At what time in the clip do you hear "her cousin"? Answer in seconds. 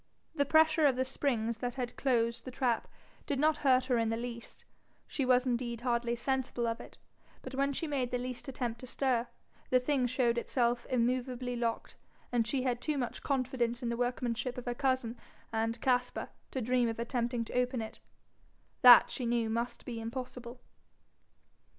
14.65-15.17